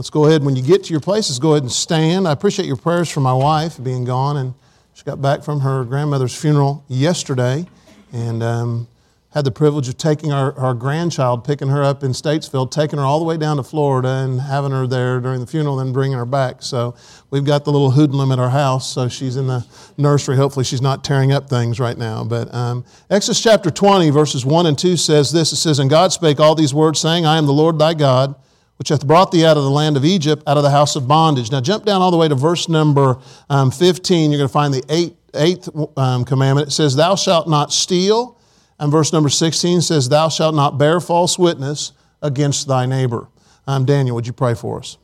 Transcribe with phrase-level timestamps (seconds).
[0.00, 2.26] let's go ahead, when you get to your places, go ahead and stand.
[2.26, 4.54] I appreciate your prayers for my wife being gone, and
[4.94, 7.66] she got back from her grandmother's funeral yesterday.
[8.10, 8.88] And um,
[9.34, 13.04] had the privilege of taking our, our grandchild, picking her up in Statesville, taking her
[13.04, 16.16] all the way down to Florida and having her there during the funeral, then bringing
[16.16, 16.62] her back.
[16.62, 16.94] So
[17.28, 19.66] we've got the little hoodlum at our house, so she's in the
[19.98, 20.36] nursery.
[20.36, 22.24] Hopefully, she's not tearing up things right now.
[22.24, 26.10] But um, Exodus chapter 20, verses 1 and 2 says this It says, And God
[26.10, 28.34] spake all these words, saying, I am the Lord thy God,
[28.80, 31.06] which hath brought thee out of the land of Egypt, out of the house of
[31.06, 31.52] bondage.
[31.52, 33.18] Now jump down all the way to verse number
[33.50, 34.30] um, 15.
[34.30, 36.68] You're going to find the eighth, eighth um, commandment.
[36.68, 38.40] It says, Thou shalt not steal.
[38.80, 41.92] And verse number 16 says, Thou shalt not bear false witness
[42.24, 43.28] against thy neighbor.
[43.68, 44.96] Um, Daniel, would you pray for us?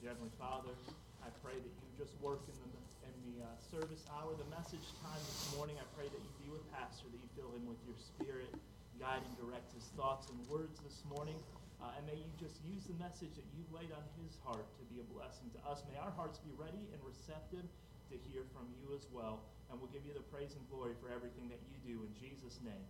[0.00, 0.72] Heavenly Father,
[1.20, 4.80] I pray that you just work in the, in the uh, service hour, the message
[5.04, 5.76] time this morning.
[5.76, 8.48] I pray that you be with Pastor, that you fill him with your spirit,
[8.96, 11.36] guide and direct his thoughts and words this morning.
[11.84, 14.84] Uh, and may you just use the message that you've laid on his heart to
[14.88, 15.84] be a blessing to us.
[15.92, 17.68] May our hearts be ready and receptive
[18.08, 19.44] to hear from you as well.
[19.68, 21.96] And we'll give you the praise and glory for everything that you do.
[22.00, 22.84] In Jesus' name.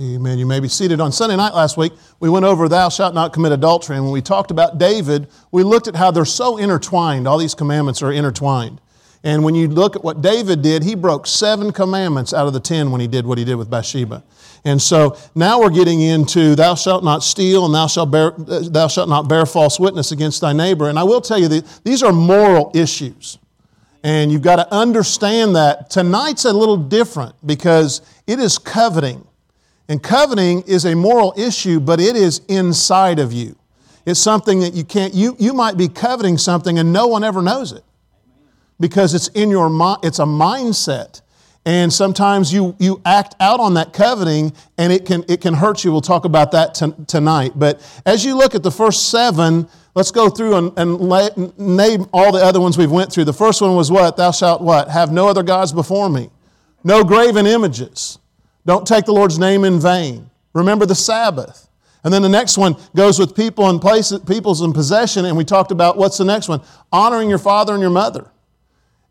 [0.00, 0.38] Amen.
[0.38, 1.00] You may be seated.
[1.00, 3.96] On Sunday night last week, we went over Thou shalt not commit adultery.
[3.96, 7.28] And when we talked about David, we looked at how they're so intertwined.
[7.28, 8.80] All these commandments are intertwined.
[9.22, 12.60] And when you look at what David did, he broke seven commandments out of the
[12.60, 14.24] ten when he did what he did with Bathsheba.
[14.64, 18.88] And so now we're getting into thou shalt not steal and thou shalt, bear, thou
[18.88, 20.88] shalt not bear false witness against thy neighbor.
[20.88, 23.38] And I will tell you that these are moral issues.
[24.02, 25.90] And you've got to understand that.
[25.90, 29.24] Tonight's a little different because it is coveting.
[29.88, 33.56] And coveting is a moral issue, but it is inside of you.
[34.04, 37.42] It's something that you can't, you, you might be coveting something and no one ever
[37.42, 37.84] knows it
[38.80, 41.20] because it's in your mind, it's a mindset.
[41.64, 45.84] And sometimes you, you act out on that coveting and it can, it can hurt
[45.84, 45.92] you.
[45.92, 47.52] We'll talk about that t- tonight.
[47.54, 52.06] But as you look at the first seven, let's go through and, and lay, name
[52.12, 53.26] all the other ones we've went through.
[53.26, 54.16] The first one was what?
[54.16, 54.88] Thou shalt what?
[54.88, 56.30] Have no other gods before me.
[56.82, 58.18] No graven images.
[58.64, 60.30] Don't take the Lord's name in vain.
[60.54, 61.68] Remember the Sabbath.
[62.04, 65.24] And then the next one goes with people and places, peoples in possession.
[65.24, 66.60] And we talked about what's the next one?
[66.92, 68.28] Honoring your father and your mother.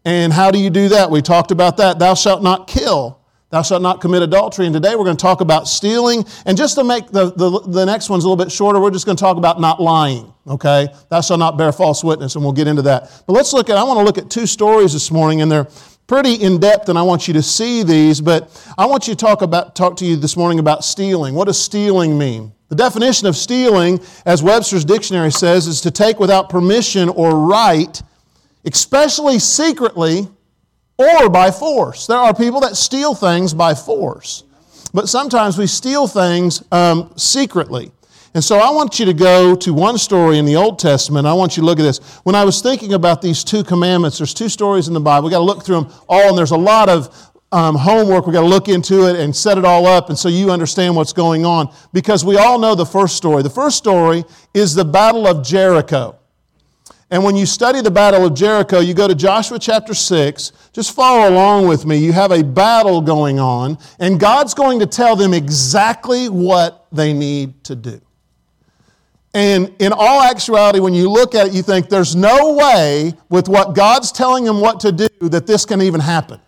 [0.03, 1.09] And how do you do that?
[1.09, 1.99] We talked about that.
[1.99, 3.19] Thou shalt not kill.
[3.49, 4.65] Thou shalt not commit adultery.
[4.65, 6.25] And today we're going to talk about stealing.
[6.45, 9.05] And just to make the, the, the next one's a little bit shorter, we're just
[9.05, 10.33] going to talk about not lying.
[10.47, 10.87] Okay?
[11.09, 13.23] Thou shalt not bear false witness, and we'll get into that.
[13.27, 15.67] But let's look at, I want to look at two stories this morning, and they're
[16.11, 18.19] pretty in depth, and I want you to see these.
[18.19, 21.35] But I want you to talk about talk to you this morning about stealing.
[21.35, 22.51] What does stealing mean?
[22.67, 28.01] The definition of stealing, as Webster's dictionary says, is to take without permission or right
[28.65, 30.27] especially secretly
[30.97, 32.07] or by force.
[32.07, 34.43] There are people that steal things by force,
[34.93, 37.91] but sometimes we steal things um, secretly.
[38.33, 41.27] And so I want you to go to one story in the Old Testament.
[41.27, 41.99] I want you to look at this.
[42.23, 45.25] When I was thinking about these two commandments, there's two stories in the Bible.
[45.25, 48.25] We've got to look through them all, and there's a lot of um, homework.
[48.25, 50.95] We've got to look into it and set it all up, and so you understand
[50.95, 51.73] what's going on.
[51.91, 53.43] Because we all know the first story.
[53.43, 56.17] The first story is the Battle of Jericho.
[57.09, 60.53] And when you study the Battle of Jericho, you go to Joshua chapter 6.
[60.71, 61.97] Just follow along with me.
[61.97, 67.11] You have a battle going on, and God's going to tell them exactly what they
[67.11, 67.99] need to do.
[69.33, 73.47] And in all actuality, when you look at it, you think there's no way with
[73.47, 76.39] what God's telling him what to do that this can even happen.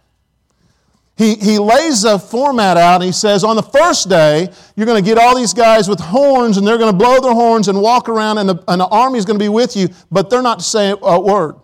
[1.15, 5.01] He, he lays a format out and he says, on the first day, you're going
[5.01, 7.79] to get all these guys with horns and they're going to blow their horns and
[7.79, 10.41] walk around and the, and the army is going to be with you, but they're
[10.41, 11.55] not to say a word.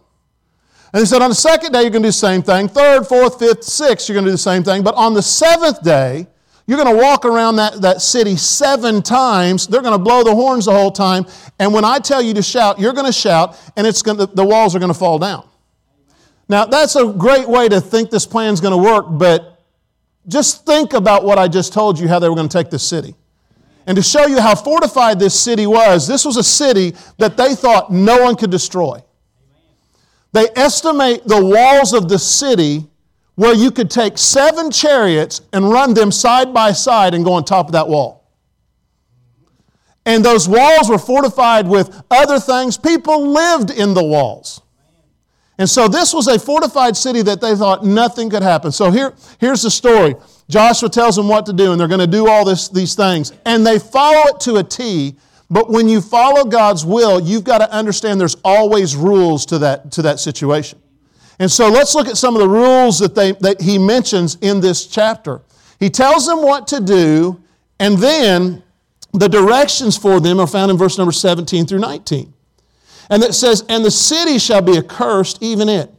[0.93, 2.67] And he said, on the second day, you're going to do the same thing.
[2.67, 4.83] Third, fourth, fifth, sixth, you're going to do the same thing.
[4.83, 6.27] But on the seventh day,
[6.69, 9.65] you're going to walk around that, that city seven times.
[9.65, 11.25] They're going to blow the horns the whole time.
[11.57, 14.27] And when I tell you to shout, you're going to shout, and it's going to,
[14.27, 15.49] the walls are going to fall down.
[16.47, 19.63] Now, that's a great way to think this plan's going to work, but
[20.27, 22.87] just think about what I just told you, how they were going to take this
[22.87, 23.15] city.
[23.87, 27.55] And to show you how fortified this city was, this was a city that they
[27.55, 29.01] thought no one could destroy.
[30.33, 32.87] They estimate the walls of the city
[33.39, 37.45] where you could take seven chariots and run them side by side and go on
[37.45, 38.29] top of that wall.
[40.05, 42.77] And those walls were fortified with other things.
[42.77, 44.61] People lived in the walls.
[45.57, 48.73] And so this was a fortified city that they thought nothing could happen.
[48.73, 50.15] So here, here's the story.
[50.49, 53.31] Joshua tells them what to do, and they're going to do all this, these things.
[53.45, 55.15] And they follow it to a T.
[55.49, 59.93] But when you follow God's will, you've got to understand there's always rules to that,
[59.93, 60.81] to that situation.
[61.39, 64.59] And so let's look at some of the rules that, they, that he mentions in
[64.59, 65.41] this chapter.
[65.79, 67.41] He tells them what to do,
[67.79, 68.61] and then
[69.13, 72.33] the directions for them are found in verse number 17 through 19.
[73.09, 75.89] And it says, And the city shall be accursed, even it,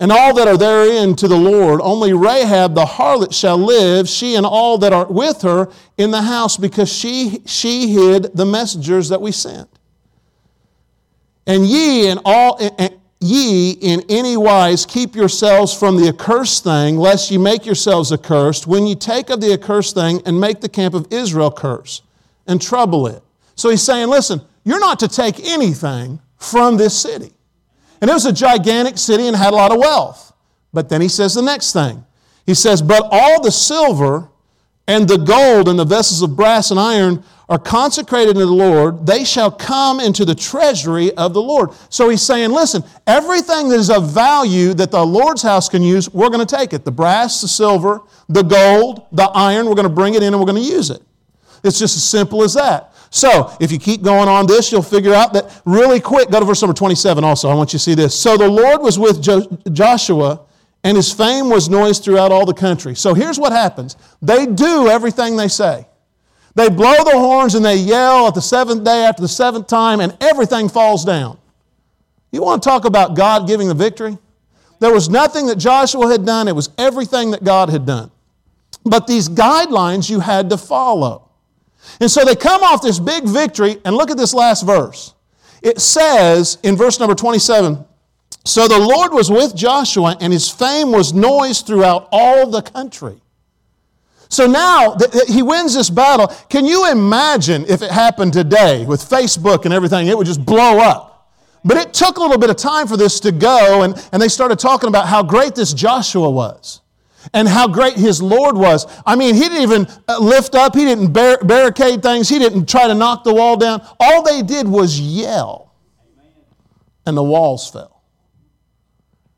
[0.00, 1.80] and all that are therein to the Lord.
[1.80, 6.22] Only Rahab the harlot shall live, she and all that are with her in the
[6.22, 9.70] house, because she, she hid the messengers that we sent.
[11.46, 16.96] And ye and all and ye in any wise keep yourselves from the accursed thing,
[16.96, 20.68] lest ye make yourselves accursed, when ye take of the accursed thing and make the
[20.68, 22.02] camp of Israel curse
[22.46, 23.22] and trouble it.
[23.54, 27.32] So he's saying, listen, you're not to take anything from this city.
[28.00, 30.32] And it was a gigantic city and had a lot of wealth.
[30.72, 32.04] But then he says the next thing.
[32.44, 34.28] He says, But all the silver
[34.88, 39.06] and the gold and the vessels of brass and iron are consecrated to the Lord,
[39.06, 41.70] they shall come into the treasury of the Lord.
[41.90, 46.12] So he's saying, listen, everything that is of value that the Lord's house can use,
[46.12, 46.84] we're going to take it.
[46.84, 50.40] The brass, the silver, the gold, the iron, we're going to bring it in and
[50.40, 51.02] we're going to use it.
[51.62, 52.92] It's just as simple as that.
[53.10, 56.30] So, if you keep going on this, you'll figure out that really quick.
[56.30, 57.48] Go to verse number 27 also.
[57.48, 58.18] I want you to see this.
[58.18, 60.40] So the Lord was with jo- Joshua,
[60.86, 62.94] and his fame was noised throughout all the country.
[62.94, 65.84] So here's what happens they do everything they say.
[66.54, 69.98] They blow the horns and they yell at the seventh day after the seventh time,
[69.98, 71.38] and everything falls down.
[72.30, 74.16] You want to talk about God giving the victory?
[74.78, 78.12] There was nothing that Joshua had done, it was everything that God had done.
[78.84, 81.30] But these guidelines you had to follow.
[82.00, 85.14] And so they come off this big victory, and look at this last verse.
[85.62, 87.84] It says in verse number 27
[88.46, 93.20] So the Lord was with Joshua, and his fame was noised throughout all the country.
[94.28, 94.96] So now
[95.26, 96.28] he wins this battle.
[96.48, 100.06] Can you imagine if it happened today with Facebook and everything?
[100.06, 101.32] It would just blow up.
[101.64, 104.28] But it took a little bit of time for this to go, and, and they
[104.28, 106.82] started talking about how great this Joshua was
[107.34, 108.86] and how great his Lord was.
[109.04, 112.68] I mean, he didn't even uh, lift up, he didn't bar- barricade things, he didn't
[112.68, 113.84] try to knock the wall down.
[113.98, 115.74] All they did was yell,
[117.04, 117.95] and the walls fell.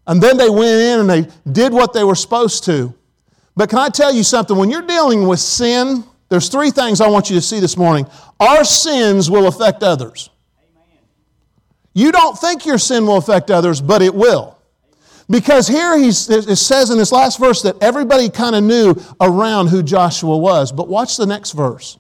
[0.09, 2.95] And then they went in and they did what they were supposed to.
[3.55, 4.57] But can I tell you something?
[4.57, 8.07] When you're dealing with sin, there's three things I want you to see this morning.
[8.41, 10.31] Our sins will affect others.
[11.93, 14.57] You don't think your sin will affect others, but it will.
[15.29, 19.67] Because here he it says in this last verse that everybody kind of knew around
[19.67, 20.73] who Joshua was.
[20.73, 21.99] But watch the next verse.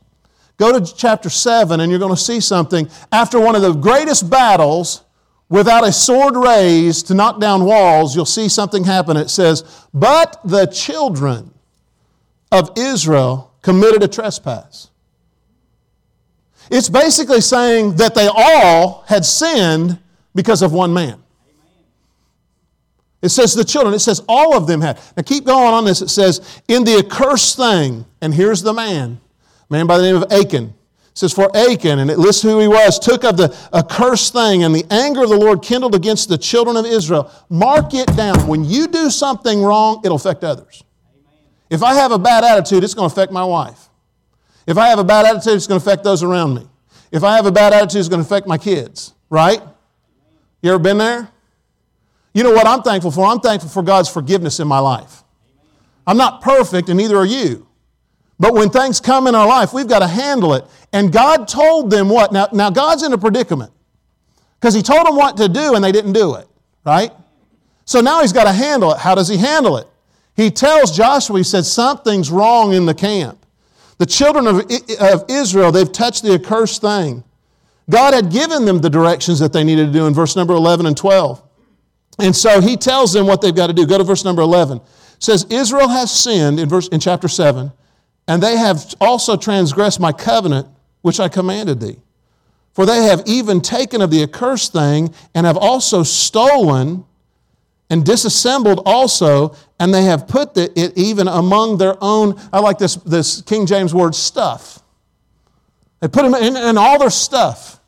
[0.57, 2.89] Go to chapter 7 and you're going to see something.
[3.13, 5.03] After one of the greatest battles,
[5.49, 9.17] without a sword raised to knock down walls, you'll see something happen.
[9.17, 11.53] It says, But the children
[12.53, 14.91] of Israel committed a trespass.
[16.71, 19.99] It's basically saying that they all had sinned
[20.35, 21.23] because of one man.
[23.21, 25.01] It says the children, it says all of them had.
[25.17, 26.03] Now keep going on this.
[26.03, 29.21] It says, in the accursed thing, and here's the man,
[29.69, 30.75] man by the name of Achan.
[31.19, 34.73] Says, for Achan, and it lists who he was, took of the accursed thing, and
[34.73, 37.29] the anger of the Lord kindled against the children of Israel.
[37.49, 38.47] Mark it down.
[38.47, 40.85] When you do something wrong, it'll affect others.
[41.71, 43.89] If I have a bad attitude, it's going to affect my wife.
[44.65, 46.69] If I have a bad attitude, it's going to affect those around me.
[47.11, 49.61] If I have a bad attitude, it's going to affect my kids, right?
[50.63, 51.29] You ever been there?
[52.33, 53.27] You know what I'm thankful for?
[53.27, 55.25] I'm thankful for God's forgiveness in my life.
[56.07, 57.67] I'm not perfect, and neither are you.
[58.41, 60.65] But when things come in our life, we've got to handle it.
[60.93, 62.33] And God told them what?
[62.33, 63.73] Now, now God's in a predicament
[64.61, 66.49] because He told them what to do and they didn't do it,
[66.85, 67.11] right?
[67.85, 68.99] So now He's got to handle it.
[68.99, 69.87] How does He handle it?
[70.37, 73.45] He tells Joshua, He said, something's wrong in the camp.
[73.99, 74.61] The children of,
[75.01, 77.25] of Israel, they've touched the accursed thing.
[77.91, 80.87] God had given them the directions that they needed to do in verse number 11
[80.87, 81.43] and 12.
[82.19, 83.87] And so he tells them what they've got to do.
[83.87, 84.79] Go to verse number 11.
[84.79, 84.85] It
[85.19, 87.73] says, Israel has sinned in, verse, in chapter 7,
[88.29, 90.69] and they have also transgressed my covenant
[91.03, 91.97] which I commanded thee.
[92.73, 97.05] For they have even taken of the accursed thing, and have also stolen
[97.91, 102.79] and disassembled also, and they have put the, it even among their own, I like
[102.79, 104.83] this, this King James word, stuff.
[106.01, 107.81] They put them in, in all their stuff.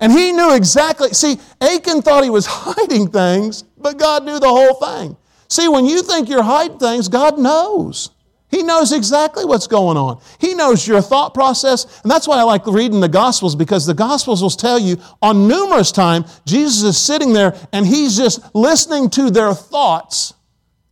[0.00, 1.10] And he knew exactly.
[1.10, 5.16] See, Achan thought he was hiding things, but God knew the whole thing.
[5.48, 8.10] See, when you think you're hiding things, God knows.
[8.50, 10.20] He knows exactly what's going on.
[10.38, 12.00] He knows your thought process.
[12.02, 15.46] And that's why I like reading the Gospels because the Gospels will tell you on
[15.48, 20.32] numerous times Jesus is sitting there and he's just listening to their thoughts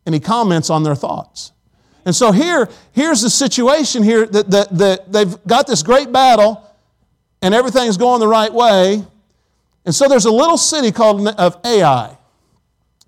[0.05, 1.53] and he comments on their thoughts.
[2.05, 6.63] And so here, here's the situation here that, that, that they've got this great battle
[7.41, 9.03] and everything's going the right way.
[9.85, 12.16] And so there's a little city called of Ai.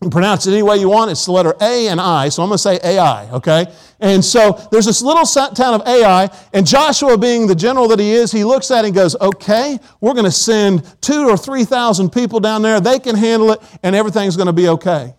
[0.00, 1.10] Pronounce it any way you want.
[1.10, 3.66] It's the letter A and I, so I'm going to say AI, okay?
[3.98, 8.12] And so there's this little town of Ai, and Joshua, being the general that he
[8.12, 12.10] is, he looks at it and goes, okay, we're going to send two or 3,000
[12.10, 12.78] people down there.
[12.80, 15.14] They can handle it, and everything's going to be okay.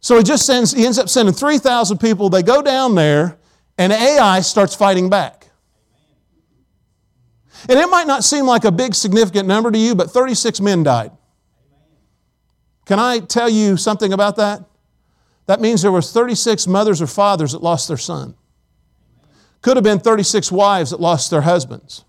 [0.00, 2.28] So he just sends, he ends up sending 3,000 people.
[2.28, 3.38] They go down there,
[3.78, 5.48] and Ai starts fighting back.
[7.68, 10.82] And it might not seem like a big significant number to you, but 36 men
[10.82, 11.12] died.
[12.86, 14.64] Can I tell you something about that?
[15.46, 18.34] That means there was 36 mothers or fathers that lost their son.
[19.60, 22.04] Could have been 36 wives that lost their husbands.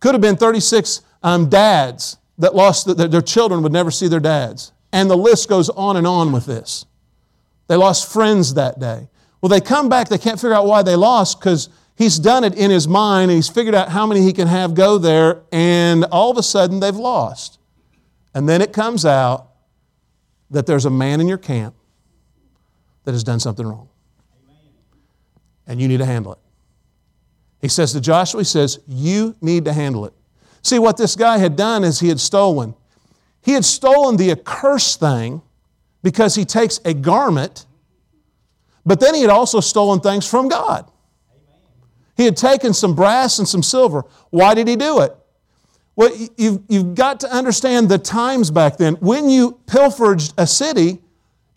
[0.00, 4.20] Could have been 36 um, dads that lost the, their children would never see their
[4.20, 4.72] dads.
[4.92, 6.84] And the list goes on and on with this.
[7.68, 9.08] They lost friends that day.
[9.40, 12.54] Well, they come back, they can't figure out why they lost because he's done it
[12.54, 16.04] in his mind and he's figured out how many he can have go there, and
[16.06, 17.55] all of a sudden they've lost.
[18.36, 19.48] And then it comes out
[20.50, 21.74] that there's a man in your camp
[23.04, 23.88] that has done something wrong.
[25.66, 26.38] And you need to handle it.
[27.62, 30.12] He says to Joshua, he says, You need to handle it.
[30.60, 32.74] See, what this guy had done is he had stolen.
[33.40, 35.40] He had stolen the accursed thing
[36.02, 37.64] because he takes a garment,
[38.84, 40.90] but then he had also stolen things from God.
[42.18, 44.04] He had taken some brass and some silver.
[44.28, 45.16] Why did he do it?
[45.96, 48.94] Well, you've, you've got to understand the times back then.
[48.96, 50.98] When you pilfered a city,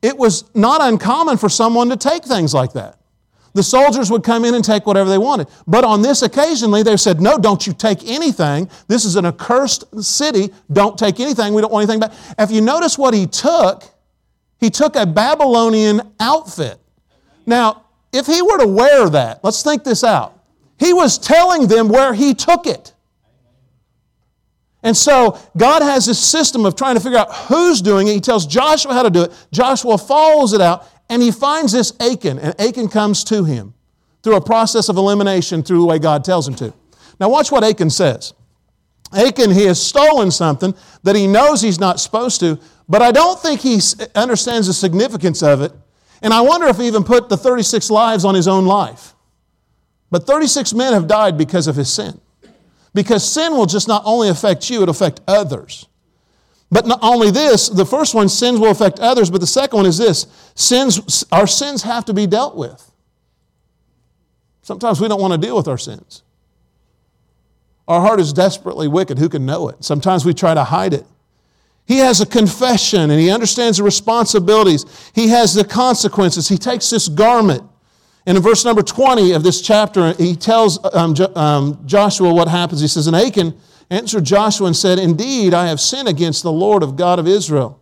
[0.02, 3.00] it was not uncommon for someone to take things like that.
[3.54, 5.48] The soldiers would come in and take whatever they wanted.
[5.68, 8.70] But on this occasionally, they said, No, don't you take anything.
[8.88, 10.54] This is an accursed city.
[10.72, 11.54] Don't take anything.
[11.54, 12.14] We don't want anything back.
[12.38, 13.84] If you notice what he took,
[14.60, 16.80] he took a Babylonian outfit.
[17.46, 20.40] Now, if he were to wear that, let's think this out.
[20.78, 22.94] He was telling them where he took it.
[24.82, 28.14] And so God has this system of trying to figure out who's doing it.
[28.14, 29.48] He tells Joshua how to do it.
[29.52, 33.74] Joshua follows it out, and he finds this Achan, and Achan comes to him
[34.24, 36.74] through a process of elimination through the way God tells him to.
[37.20, 38.34] Now, watch what Achan says.
[39.12, 43.40] Achan, he has stolen something that he knows he's not supposed to, but I don't
[43.40, 43.80] think he
[44.16, 45.74] understands the significance of it.
[46.22, 49.16] And I wonder if he even put the 36 lives on his own life.
[50.12, 52.20] But 36 men have died because of his sin.
[52.94, 55.88] Because sin will just not only affect you, it'll affect others.
[56.72, 59.86] But not only this, the first one, sins will affect others, but the second one
[59.86, 62.92] is this sins, our sins have to be dealt with.
[64.62, 66.22] Sometimes we don't want to deal with our sins.
[67.88, 69.18] Our heart is desperately wicked.
[69.18, 69.84] Who can know it?
[69.84, 71.08] Sometimes we try to hide it.
[71.88, 74.86] He has a confession and he understands the responsibilities.
[75.16, 76.48] He has the consequences.
[76.48, 77.64] He takes this garment
[78.26, 82.82] and in verse number 20 of this chapter, he tells um, um, Joshua what happens.
[82.82, 83.58] He says, And Achan
[83.90, 87.80] answered Joshua and said, Indeed, I have sinned against the Lord of God of Israel.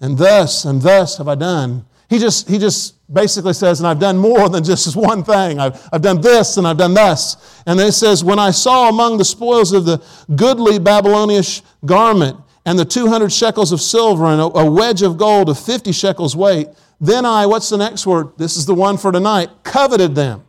[0.00, 1.84] And thus and thus have I done.
[2.08, 5.58] He just, he just basically says, And I've done more than just this one thing.
[5.58, 7.62] I've, I've done this and I've done thus.
[7.66, 10.02] And then it says, When I saw among the spoils of the
[10.36, 11.44] goodly Babylonian
[11.84, 15.92] garment and the 200 shekels of silver and a, a wedge of gold of 50
[15.92, 16.68] shekels weight,
[17.00, 18.36] then I, what's the next word?
[18.38, 20.44] This is the one for tonight, coveted them.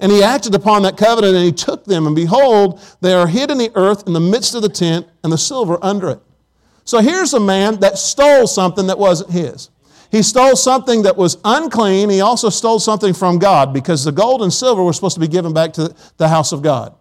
[0.00, 3.50] And he acted upon that covenant and he took them, and behold, they are hid
[3.50, 6.20] in the earth in the midst of the tent, and the silver under it.
[6.84, 9.70] So here's a man that stole something that wasn't his.
[10.10, 12.10] He stole something that was unclean.
[12.10, 15.28] He also stole something from God because the gold and silver were supposed to be
[15.28, 16.94] given back to the house of God.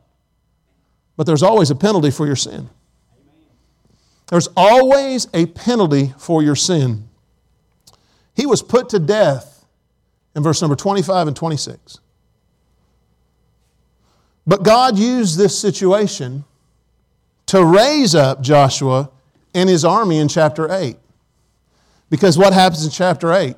[1.17, 2.69] But there's always a penalty for your sin.
[4.29, 7.09] There's always a penalty for your sin.
[8.41, 9.67] He was put to death
[10.35, 11.99] in verse number 25 and 26.
[14.47, 16.43] But God used this situation
[17.45, 19.11] to raise up Joshua
[19.53, 20.97] and his army in chapter 8.
[22.09, 23.55] Because what happens in chapter 8?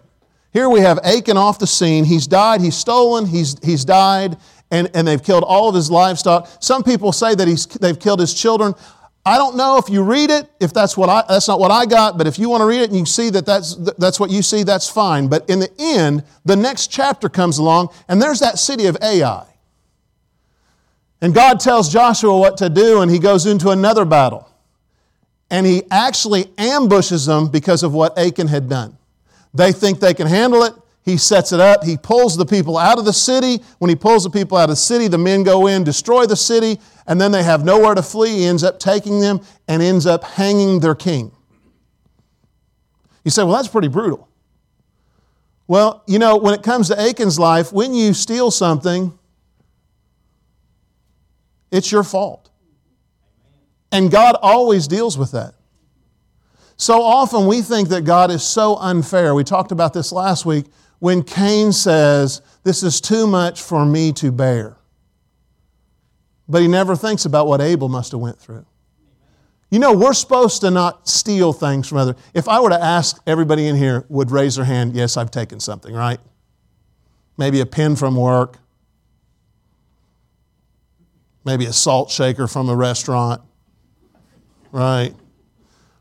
[0.51, 2.03] Here we have Achan off the scene.
[2.03, 4.35] He's died, he's stolen, he's, he's died,
[4.69, 6.49] and, and they've killed all of his livestock.
[6.59, 8.75] Some people say that he's, they've killed his children.
[9.25, 11.85] I don't know if you read it, if that's what I, that's not what I
[11.85, 14.29] got, but if you want to read it and you see that that's, that's what
[14.29, 15.29] you see, that's fine.
[15.29, 19.45] But in the end, the next chapter comes along, and there's that city of Ai.
[21.21, 24.49] And God tells Joshua what to do, and he goes into another battle.
[25.49, 28.97] And he actually ambushes them because of what Achan had done.
[29.53, 30.73] They think they can handle it.
[31.03, 31.83] He sets it up.
[31.83, 33.61] He pulls the people out of the city.
[33.79, 36.37] When he pulls the people out of the city, the men go in, destroy the
[36.37, 38.37] city, and then they have nowhere to flee.
[38.37, 41.31] He ends up taking them and ends up hanging their king.
[43.25, 44.29] You say, well, that's pretty brutal.
[45.67, 49.17] Well, you know, when it comes to Achan's life, when you steal something,
[51.71, 52.49] it's your fault.
[53.91, 55.53] And God always deals with that.
[56.77, 59.35] So often we think that God is so unfair.
[59.35, 60.65] We talked about this last week
[61.03, 64.77] when Cain says, This is too much for me to bear.
[66.47, 68.65] But he never thinks about what Abel must have went through.
[69.69, 72.15] You know, we're supposed to not steal things from others.
[72.33, 75.59] If I were to ask everybody in here would raise their hand, yes, I've taken
[75.59, 76.21] something, right?
[77.35, 78.59] Maybe a pen from work,
[81.43, 83.41] maybe a salt shaker from a restaurant,
[84.71, 85.13] right?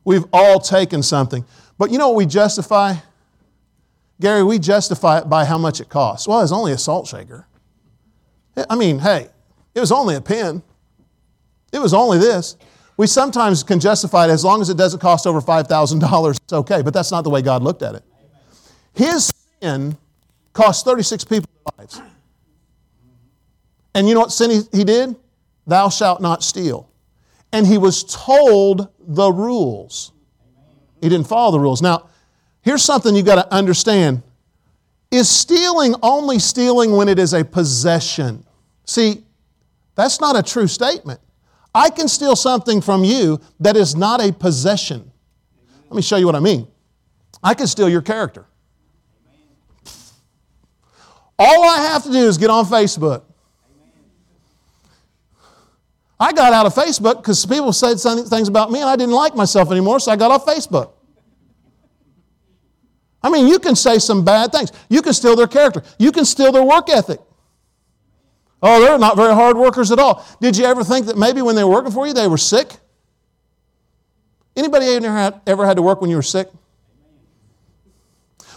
[0.05, 1.45] We've all taken something.
[1.77, 2.95] But you know what we justify?
[4.23, 6.29] Gary, we justify it by how much it costs.
[6.29, 7.45] Well, it's only a salt shaker.
[8.71, 9.29] I mean, hey,
[9.75, 10.63] it was only a pen.
[11.73, 12.57] It was only this.
[12.97, 16.83] We sometimes can justify it as long as it doesn't cost over $5,000, it's okay,
[16.83, 18.05] but that's not the way God looked at it.
[18.95, 19.99] His sin
[20.53, 22.01] cost 36 people's lives.
[23.93, 25.17] And you know what sin he, he did?
[25.67, 26.89] Thou shalt not steal.
[27.53, 30.13] And he was told the rules.
[31.01, 31.83] He didn't follow the rules.
[31.83, 32.09] Now,
[32.63, 34.23] here's something you've got to understand.
[35.11, 38.47] Is stealing only stealing when it is a possession?
[38.87, 39.25] See,
[39.95, 41.21] that's not a true statement.
[41.75, 45.11] I can steal something from you that is not a possession.
[45.85, 46.67] Let me show you what I mean.
[47.43, 48.47] I can steal your character.
[51.39, 53.23] All I have to do is get on Facebook.
[56.21, 59.35] I got out of Facebook because people said things about me and I didn't like
[59.35, 60.93] myself anymore, so I got off Facebook.
[63.23, 64.73] I mean, you can say some bad things.
[64.89, 65.83] You can steal their character.
[65.99, 67.21] You can steal their work ethic.
[68.63, 70.25] Oh, they're not very hard workers at all.
[70.41, 72.73] Did you ever think that maybe when they were working for you, they were sick?
[74.57, 76.49] Anybody ever had, to work when you were sick?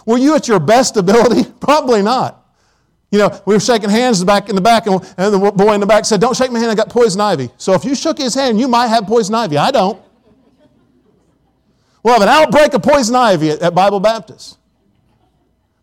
[0.04, 1.50] Were you at your best ability?
[1.60, 2.44] Probably not.
[3.10, 5.86] You know, we were shaking hands back in the back, and the boy in the
[5.86, 7.50] back said, Don't shake my hand, I got poison ivy.
[7.56, 9.56] So if you shook his hand, you might have poison ivy.
[9.56, 10.00] I don't.
[12.06, 14.58] We'll have an outbreak of poison ivy at, at Bible Baptist.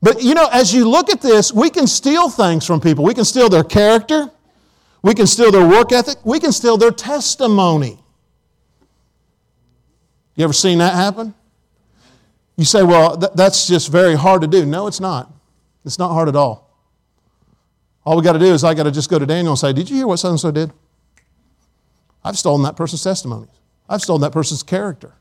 [0.01, 3.03] But you know, as you look at this, we can steal things from people.
[3.03, 4.32] We can steal their character,
[5.01, 8.00] we can steal their work ethic, we can steal their testimony.
[10.36, 11.34] You ever seen that happen?
[12.56, 14.65] You say, well, th- that's just very hard to do.
[14.65, 15.29] No, it's not.
[15.83, 16.74] It's not hard at all.
[18.05, 19.74] All we got to do is I got to just go to Daniel and say,
[19.74, 20.72] Did you hear what so and so did?
[22.24, 23.50] I've stolen that person's testimony.
[23.90, 25.16] I've stolen that person's character.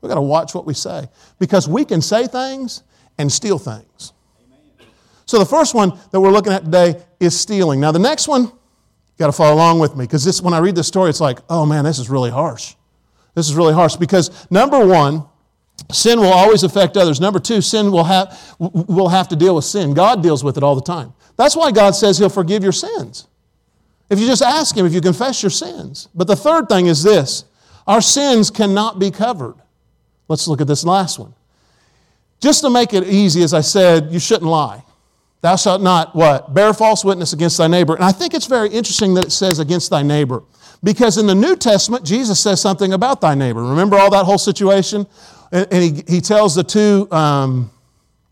[0.00, 2.82] We've got to watch what we say because we can say things
[3.18, 4.12] and steal things.
[5.24, 7.80] So the first one that we're looking at today is stealing.
[7.80, 10.58] Now the next one, you got to follow along with me because this when I
[10.58, 12.74] read this story, it's like, oh man, this is really harsh.
[13.34, 15.24] This is really harsh because number one,
[15.92, 17.20] sin will always affect others.
[17.20, 19.94] Number two, sin will have will have to deal with sin.
[19.94, 21.12] God deals with it all the time.
[21.36, 23.26] That's why God says He'll forgive your sins.
[24.08, 26.08] If you just ask Him, if you confess your sins.
[26.14, 27.44] But the third thing is this
[27.86, 29.56] our sins cannot be covered.
[30.28, 31.34] Let's look at this last one.
[32.40, 34.82] Just to make it easy, as I said, you shouldn't lie.
[35.40, 36.52] Thou shalt not what?
[36.52, 37.94] Bear false witness against thy neighbor.
[37.94, 40.42] And I think it's very interesting that it says against thy neighbor.
[40.82, 43.62] Because in the New Testament, Jesus says something about thy neighbor.
[43.62, 45.06] Remember all that whole situation?
[45.52, 47.70] And, he, he tells the two um,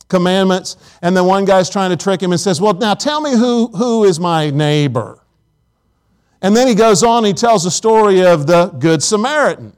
[0.09, 3.33] commandments, and then one guy's trying to trick him and says, Well, now tell me
[3.33, 5.21] who, who is my neighbor.
[6.43, 9.77] And then he goes on, he tells the story of the Good Samaritan.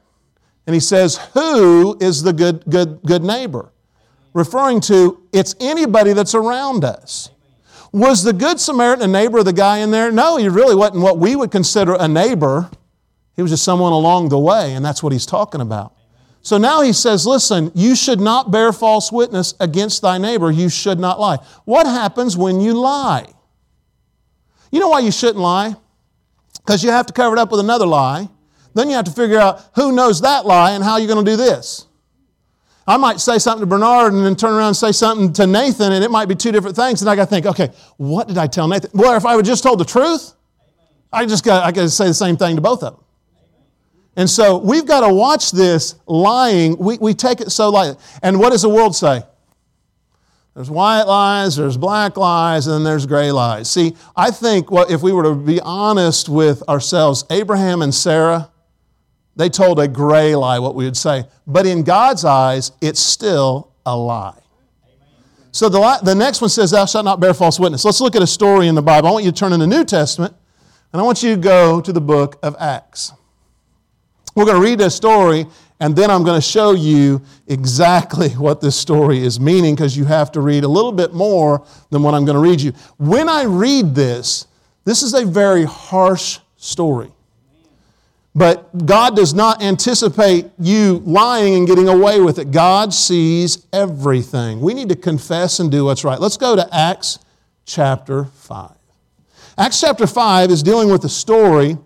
[0.67, 3.71] And he says, Who is the good, good, good neighbor?
[4.37, 7.31] referring to it's anybody that's around us.
[7.91, 10.11] Was the Good Samaritan a neighbor of the guy in there?
[10.11, 12.69] No, he really wasn't what we would consider a neighbor.
[13.35, 15.93] He was just someone along the way, and that's what he's talking about.
[16.43, 20.51] So now he says, Listen, you should not bear false witness against thy neighbor.
[20.51, 21.37] You should not lie.
[21.65, 23.25] What happens when you lie?
[24.71, 25.75] You know why you shouldn't lie?
[26.57, 28.29] Because you have to cover it up with another lie.
[28.77, 31.31] Then you have to figure out who knows that lie and how you're going to
[31.31, 31.87] do this.
[32.85, 35.93] I might say something to Bernard and then turn around and say something to Nathan,
[35.93, 37.01] and it might be two different things.
[37.01, 38.91] And I got to think, okay, what did I tell Nathan?
[38.93, 40.33] Well, if I would just told the truth,
[41.11, 43.03] I just got I got to say the same thing to both of them.
[44.15, 46.77] And so we've got to watch this lying.
[46.77, 47.97] We, we take it so lightly.
[48.21, 49.23] And what does the world say?
[50.53, 53.69] There's white lies, there's black lies, and then there's gray lies.
[53.69, 58.51] See, I think what, if we were to be honest with ourselves, Abraham and Sarah,
[59.37, 61.23] they told a gray lie, what we would say.
[61.45, 64.39] But in God's eyes, it's still a lie.
[65.51, 67.85] So the, the next one says, Thou shalt not bear false witness.
[67.85, 69.07] Let's look at a story in the Bible.
[69.07, 70.35] I want you to turn in the New Testament,
[70.91, 73.13] and I want you to go to the book of Acts.
[74.35, 75.45] We're going to read this story,
[75.79, 80.05] and then I'm going to show you exactly what this story is meaning because you
[80.05, 82.73] have to read a little bit more than what I'm going to read you.
[82.97, 84.47] When I read this,
[84.83, 87.11] this is a very harsh story.
[88.37, 92.51] But God does not anticipate you lying and getting away with it.
[92.51, 94.61] God sees everything.
[94.61, 96.21] We need to confess and do what's right.
[96.21, 97.17] Let's go to Acts
[97.65, 98.75] chapter 5.
[99.57, 101.79] Acts chapter 5 is dealing with a story,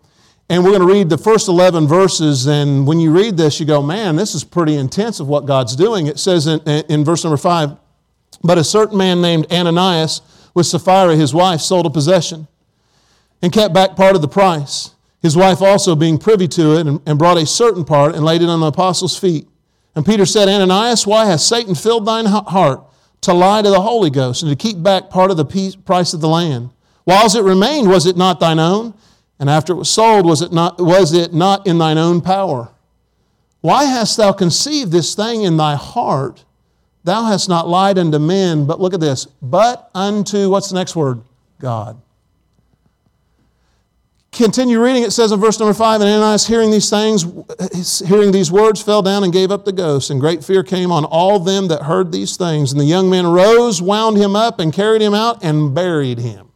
[0.50, 2.48] and we're going to read the first 11 verses.
[2.48, 5.74] And when you read this, you go, man, this is pretty intense of what God's
[5.74, 6.08] doing.
[6.08, 7.78] It says in, in verse number 5
[8.44, 10.20] But a certain man named Ananias,
[10.54, 12.50] with Sapphira his wife, sold a possession
[13.42, 14.90] and kept back part of the price.
[15.21, 18.41] His wife also, being privy to it, and, and brought a certain part and laid
[18.41, 19.47] it on the apostles' feet.
[19.95, 22.81] And Peter said, Ananias, why has Satan filled thine heart
[23.21, 26.21] to lie to the Holy Ghost and to keep back part of the price of
[26.21, 26.71] the land?
[27.05, 28.93] Whilst it remained, was it not thine own?
[29.39, 32.69] And after it was sold, was it not, was it not in thine own power?
[33.62, 36.45] Why hast thou conceived this thing in thy heart?
[37.03, 40.95] Thou hast not lied unto men, but look at this, but unto, what's the next
[40.95, 41.21] word?
[41.60, 41.99] God.
[44.32, 47.24] Continue reading, it says in verse number five, and Ananias hearing these things,
[48.00, 51.04] hearing these words, fell down and gave up the ghost, and great fear came on
[51.04, 52.72] all them that heard these things.
[52.72, 56.50] And the young men rose, wound him up, and carried him out, and buried him.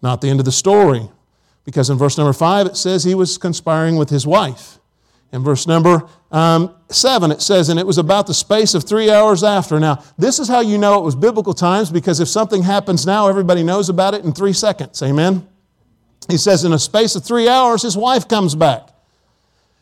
[0.00, 1.10] Not the end of the story,
[1.64, 4.78] because in verse number five it says he was conspiring with his wife.
[5.32, 9.10] In verse number um, 7, it says, And it was about the space of three
[9.10, 9.80] hours after.
[9.80, 13.28] Now, this is how you know it was biblical times because if something happens now,
[13.28, 15.02] everybody knows about it in three seconds.
[15.02, 15.48] Amen?
[16.28, 18.88] He says, In a space of three hours, his wife comes back.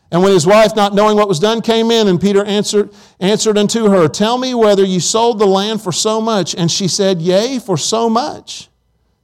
[0.09, 3.57] And when his wife, not knowing what was done, came in, and Peter answered, answered
[3.57, 6.53] unto her, Tell me whether you sold the land for so much.
[6.55, 8.69] And she said, Yea, for so much.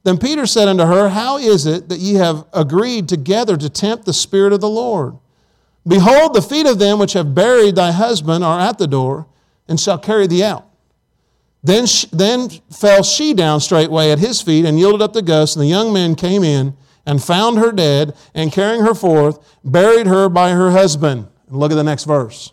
[0.04, 4.06] Then Peter said unto her, How is it that ye have agreed together to tempt
[4.06, 5.18] the Spirit of the Lord?
[5.86, 9.26] Behold, the feet of them which have buried thy husband are at the door,
[9.68, 10.66] and shall carry thee out.
[11.62, 15.56] Then, she, then fell she down straightway at his feet, and yielded up the ghost.
[15.56, 20.06] And the young men came in, and found her dead, and carrying her forth, buried
[20.06, 21.26] her by her husband.
[21.48, 22.52] And look at the next verse.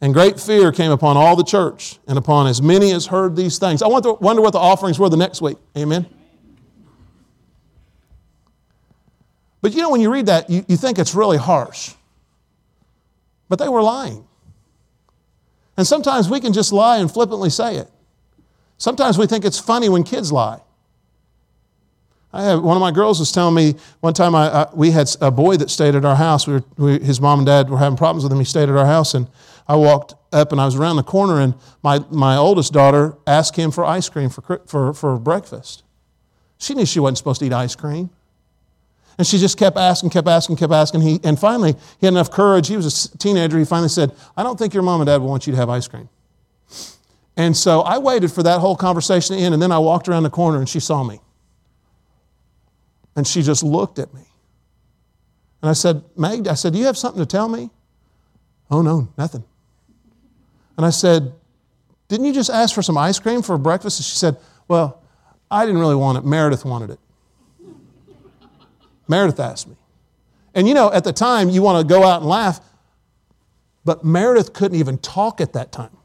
[0.00, 3.58] And great fear came upon all the church, and upon as many as heard these
[3.58, 3.82] things.
[3.82, 5.56] I wonder what the offerings were the next week.
[5.76, 6.06] Amen.
[9.62, 11.94] But you know, when you read that, you, you think it's really harsh.
[13.48, 14.26] But they were lying.
[15.76, 17.88] And sometimes we can just lie and flippantly say it.
[18.78, 20.60] Sometimes we think it's funny when kids lie.
[22.32, 25.08] I have, one of my girls was telling me one time I, I, we had
[25.22, 26.46] a boy that stayed at our house.
[26.46, 28.38] We were, we, his mom and dad were having problems with him.
[28.38, 29.28] He stayed at our house, and
[29.66, 33.56] I walked up and I was around the corner, and my, my oldest daughter asked
[33.56, 35.82] him for ice cream for, for, for breakfast.
[36.58, 38.10] She knew she wasn't supposed to eat ice cream.
[39.18, 41.00] And she just kept asking, kept asking, kept asking.
[41.00, 42.68] He, and finally, he had enough courage.
[42.68, 43.58] He was a teenager.
[43.58, 45.70] He finally said, I don't think your mom and dad will want you to have
[45.70, 46.08] ice cream.
[47.36, 50.22] And so I waited for that whole conversation to end, and then I walked around
[50.22, 51.20] the corner and she saw me.
[53.14, 54.22] And she just looked at me.
[55.62, 57.70] And I said, Meg, I said, Do you have something to tell me?
[58.70, 59.44] Oh, no, nothing.
[60.76, 61.32] And I said,
[62.08, 63.98] Didn't you just ask for some ice cream for breakfast?
[63.98, 64.36] And she said,
[64.68, 65.02] Well,
[65.50, 66.24] I didn't really want it.
[66.24, 67.00] Meredith wanted it.
[69.08, 69.76] Meredith asked me.
[70.54, 72.60] And you know, at the time, you want to go out and laugh,
[73.84, 75.96] but Meredith couldn't even talk at that time.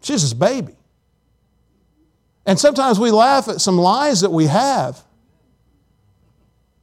[0.00, 0.74] She's his baby.
[2.46, 5.02] And sometimes we laugh at some lies that we have.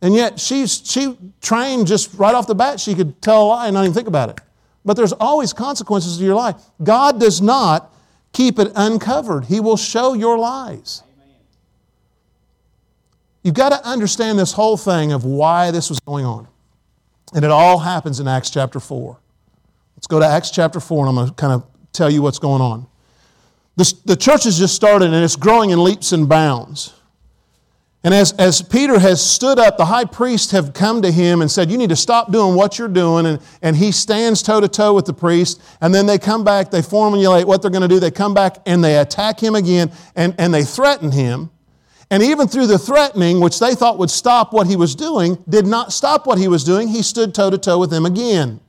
[0.01, 3.67] And yet she's she trained just right off the bat, she could tell a lie
[3.67, 4.39] and not even think about it.
[4.85, 6.53] But there's always consequences to your lie.
[6.83, 7.91] God does not
[8.31, 9.45] keep it uncovered.
[9.45, 11.01] He will show your lies.
[13.45, 16.47] You've got to understand this whole thing of why this was going on.
[17.35, 19.19] And it all happens in Acts chapter 4.
[19.95, 22.39] Let's go to Acts chapter 4, and I'm going to kind of tell you what's
[22.39, 22.87] going on.
[23.75, 26.95] This, the church has just started, and it's growing in leaps and bounds.
[28.03, 31.51] And as, as Peter has stood up, the high priest have come to him and
[31.51, 33.27] said, You need to stop doing what you're doing.
[33.27, 35.61] And, and he stands toe to toe with the priest.
[35.81, 37.99] And then they come back, they formulate what they're going to do.
[37.99, 41.51] They come back and they attack him again and, and they threaten him.
[42.11, 45.65] And even through the threatening, which they thought would stop what he was doing, did
[45.65, 46.87] not stop what he was doing.
[46.87, 48.59] He stood toe to toe with them again.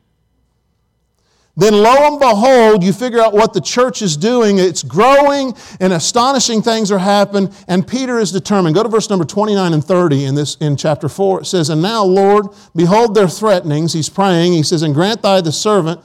[1.58, 4.58] Then, lo and behold, you figure out what the church is doing.
[4.58, 7.50] It's growing, and astonishing things are happening.
[7.66, 8.74] And Peter is determined.
[8.74, 11.40] Go to verse number 29 and 30 in, this, in chapter 4.
[11.40, 13.94] It says, And now, Lord, behold their threatenings.
[13.94, 14.52] He's praying.
[14.52, 16.02] He says, And grant thy the servant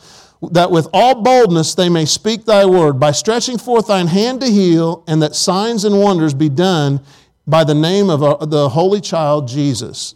[0.51, 4.47] that with all boldness they may speak thy word, by stretching forth thine hand to
[4.47, 7.01] heal, and that signs and wonders be done
[7.47, 10.15] by the name of a, the Holy Child Jesus.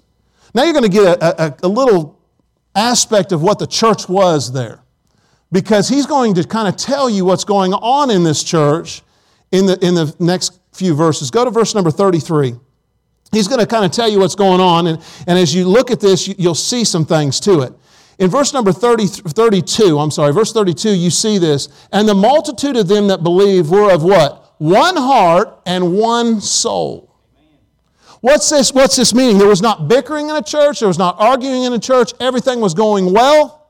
[0.54, 2.20] Now you're going to get a, a, a little
[2.76, 4.82] aspect of what the church was there
[5.52, 9.02] because he's going to kind of tell you what's going on in this church
[9.52, 11.32] in the, in the next few verses.
[11.32, 12.56] Go to verse number 33.
[13.32, 14.88] he's going to kind of tell you what's going on.
[14.88, 17.74] And, and as you look at this, you, will see some things to it.
[18.18, 21.68] In verse number 30, 32, I'm sorry, verse 32, you see this.
[21.92, 24.56] And the multitude of them that believe were of what?
[24.58, 27.15] One heart and one soul.
[28.26, 29.38] What's this, what's this meaning?
[29.38, 32.60] There was not bickering in a church, there was not arguing in a church, everything
[32.60, 33.70] was going well.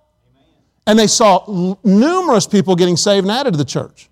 [0.88, 4.10] And they saw numerous people getting saved and added to the church.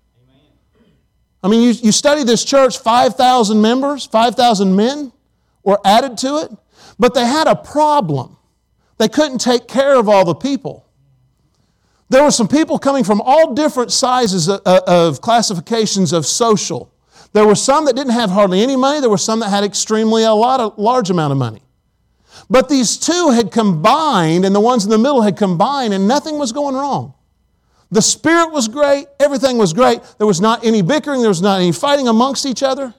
[1.42, 5.14] I mean, you, you study this church, 5,000 members, 5,000 men
[5.62, 6.50] were added to it,
[6.98, 8.36] but they had a problem.
[8.98, 10.86] They couldn't take care of all the people.
[12.10, 16.93] There were some people coming from all different sizes of, of classifications of social.
[17.34, 19.00] There were some that didn't have hardly any money.
[19.00, 21.62] There were some that had extremely a lot of, large amount of money.
[22.48, 26.38] But these two had combined, and the ones in the middle had combined, and nothing
[26.38, 27.12] was going wrong.
[27.90, 30.00] The spirit was great, everything was great.
[30.18, 32.94] There was not any bickering, there was not any fighting amongst each other.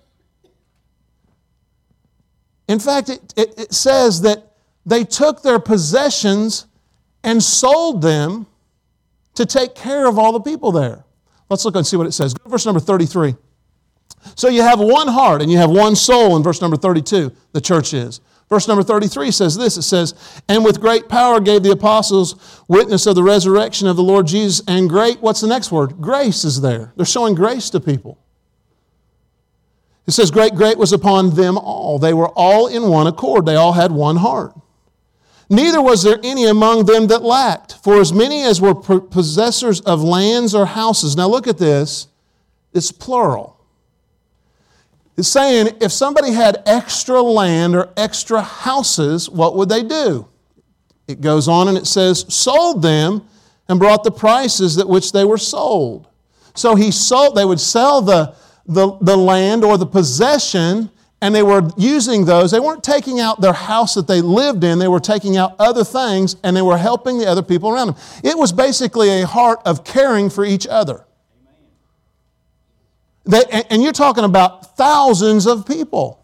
[2.68, 4.52] In fact, it, it, it says that
[4.86, 6.66] they took their possessions
[7.24, 8.48] and sold them
[9.36, 11.06] to take care of all the people there.
[11.50, 12.36] Let's look and see what it says.
[12.46, 13.36] Verse number 33.
[14.36, 17.62] So you have one heart and you have one soul in verse number 32, the
[17.62, 18.22] church is.
[18.50, 20.14] Verse number 33 says this it says,
[20.48, 24.64] And with great power gave the apostles witness of the resurrection of the Lord Jesus,
[24.68, 26.00] and great, what's the next word?
[26.00, 26.94] Grace is there.
[26.96, 28.20] They're showing grace to people.
[30.08, 31.98] It says, Great, great was upon them all.
[31.98, 34.54] They were all in one accord, they all had one heart.
[35.50, 40.02] Neither was there any among them that lacked, for as many as were possessors of
[40.02, 41.16] lands or houses.
[41.16, 42.08] Now look at this,
[42.74, 43.55] it's plural.
[45.18, 50.28] It's saying if somebody had extra land or extra houses, what would they do?
[51.08, 53.26] It goes on and it says, sold them
[53.70, 56.08] and brought the prices at which they were sold.
[56.54, 60.90] So he sold, they would sell the, the, the land or the possession
[61.22, 62.52] and they were using those.
[62.52, 65.84] They weren't taking out their house that they lived in, they were taking out other
[65.84, 67.96] things and they were helping the other people around them.
[68.24, 71.05] It was basically a heart of caring for each other.
[73.32, 76.24] And you're talking about thousands of people.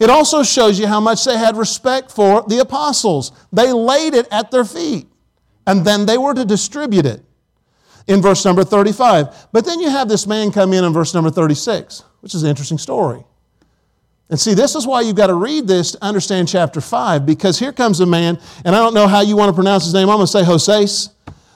[0.00, 3.32] It also shows you how much they had respect for the apostles.
[3.52, 5.06] They laid it at their feet,
[5.66, 7.22] and then they were to distribute it
[8.08, 9.48] in verse number 35.
[9.52, 12.48] But then you have this man come in in verse number 36, which is an
[12.50, 13.24] interesting story.
[14.28, 17.58] And see, this is why you've got to read this to understand chapter 5, because
[17.58, 20.08] here comes a man, and I don't know how you want to pronounce his name.
[20.08, 21.10] I'm going to say Joses,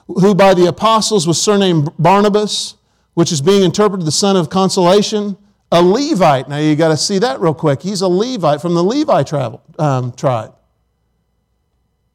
[0.07, 2.75] who by the apostles was surnamed Barnabas,
[3.17, 5.37] which is being interpreted the son of consolation,
[5.73, 6.49] a Levite.
[6.49, 7.83] Now you got to see that real quick.
[7.83, 10.55] He's a Levite from the Levi travel, um, tribe.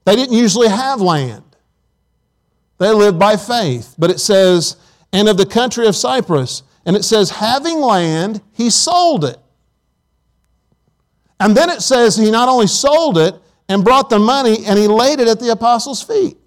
[0.06, 1.44] They didn't usually have land,
[2.78, 3.96] they lived by faith.
[3.98, 4.78] But it says,
[5.14, 6.64] and of the country of Cyprus.
[6.84, 9.38] And it says, having land, he sold it
[11.42, 13.34] and then it says he not only sold it
[13.68, 16.38] and brought the money and he laid it at the apostles' feet.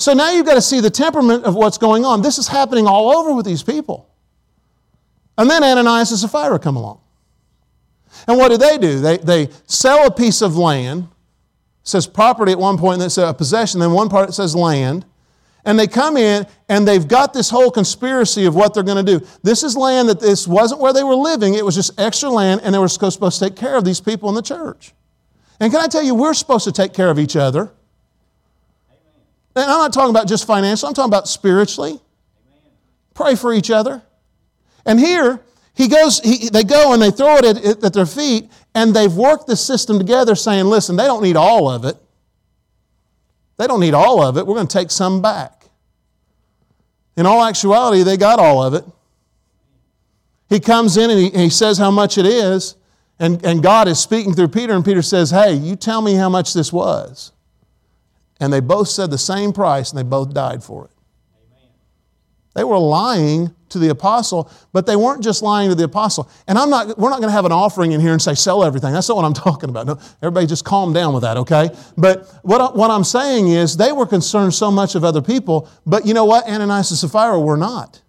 [0.00, 2.22] So now you've got to see the temperament of what's going on.
[2.22, 4.08] This is happening all over with these people.
[5.36, 7.02] And then Ananias and Sapphira come along.
[8.26, 9.00] And what do they do?
[9.00, 11.08] They, they sell a piece of land.
[11.82, 15.04] Says property at one point, and says a possession, then one part it says land.
[15.66, 19.18] And they come in and they've got this whole conspiracy of what they're going to
[19.18, 19.26] do.
[19.42, 22.62] This is land that this wasn't where they were living, it was just extra land,
[22.64, 24.94] and they were supposed to take care of these people in the church.
[25.58, 27.70] And can I tell you, we're supposed to take care of each other.
[29.56, 32.00] And I'm not talking about just financially, I'm talking about spiritually.
[33.14, 34.02] Pray for each other.
[34.86, 35.40] And here,
[35.74, 39.12] he goes, he, they go and they throw it at, at their feet, and they've
[39.12, 41.96] worked the system together saying, listen, they don't need all of it.
[43.56, 44.46] They don't need all of it.
[44.46, 45.66] We're going to take some back.
[47.16, 48.84] In all actuality, they got all of it.
[50.48, 52.76] He comes in and he, and he says how much it is,
[53.18, 56.28] and, and God is speaking through Peter, and Peter says, Hey, you tell me how
[56.28, 57.32] much this was.
[58.40, 60.90] And they both said the same price, and they both died for it.
[61.36, 61.68] Amen.
[62.54, 66.28] They were lying to the apostle, but they weren't just lying to the apostle.
[66.46, 68.64] And I'm not, we're not going to have an offering in here and say, sell
[68.64, 68.92] everything.
[68.92, 69.86] That's not what I'm talking about.
[69.86, 71.70] No, everybody just calm down with that, okay?
[71.96, 76.06] But what, what I'm saying is they were concerned so much of other people, but
[76.06, 76.46] you know what?
[76.46, 78.02] Ananias and Sapphira were not.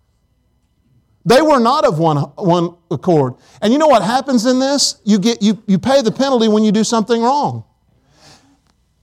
[1.23, 3.35] They were not of one, one accord.
[3.61, 4.99] And you know what happens in this?
[5.03, 7.63] You, get, you, you pay the penalty when you do something wrong.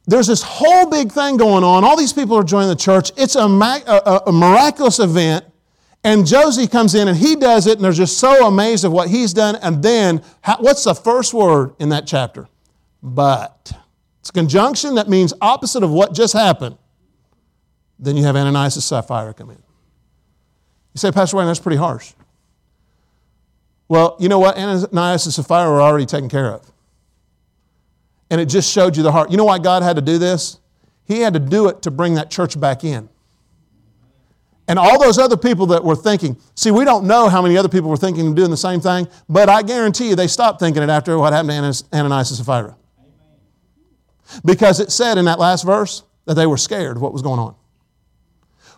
[0.09, 1.85] There's this whole big thing going on.
[1.85, 3.13] All these people are joining the church.
[3.17, 5.45] It's a, a, a miraculous event.
[6.03, 9.09] And Josie comes in and he does it, and they're just so amazed of what
[9.09, 9.57] he's done.
[9.57, 10.23] And then,
[10.61, 12.49] what's the first word in that chapter?
[13.03, 13.73] But.
[14.21, 16.77] It's a conjunction that means opposite of what just happened.
[17.99, 19.57] Then you have Ananias and Sapphira come in.
[19.57, 22.15] You say, Pastor Wayne, that's pretty harsh.
[23.89, 24.57] Well, you know what?
[24.57, 26.71] Ananias and Sapphira were already taken care of.
[28.31, 29.31] And it just showed you the heart.
[29.31, 30.59] You know why God had to do this?
[31.05, 33.09] He had to do it to bring that church back in.
[34.69, 37.71] And all those other people that were thinking, see, we don't know how many other
[37.71, 40.83] people were thinking and doing the same thing, but I guarantee you they stopped thinking
[40.83, 42.77] it after what happened to Ananias and Sapphira.
[44.45, 47.41] Because it said in that last verse that they were scared of what was going
[47.41, 47.55] on.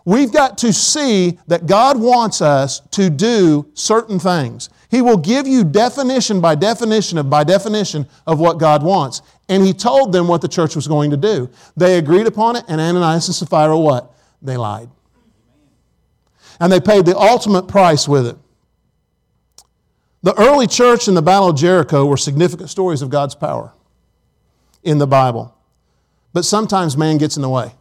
[0.05, 4.71] We've got to see that God wants us to do certain things.
[4.91, 9.23] He will give you definition by definition of by definition of what God wants.
[9.49, 11.49] And he told them what the church was going to do.
[11.77, 14.13] They agreed upon it, and Ananias and Sapphira what?
[14.43, 14.89] They lied.
[16.59, 18.37] And they paid the ultimate price with it.
[20.23, 23.73] The early church and the Battle of Jericho were significant stories of God's power
[24.83, 25.55] in the Bible.
[26.33, 27.73] But sometimes man gets in the way.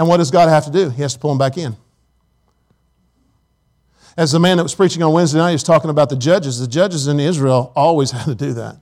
[0.00, 0.88] And what does God have to do?
[0.88, 1.76] He has to pull them back in.
[4.16, 6.58] As the man that was preaching on Wednesday night he was talking about the judges,
[6.58, 8.76] the judges in Israel always had to do that.